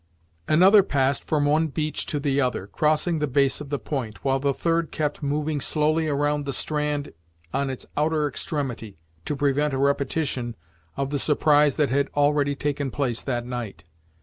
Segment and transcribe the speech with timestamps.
[0.47, 4.39] Another passed from one beach to the other, crossing the base of the point, while
[4.39, 7.13] the third kept moving slowly around the strand
[7.53, 10.55] on its outer extremity, to prevent a repetition
[10.97, 13.83] of the surprise that had already taken place that night.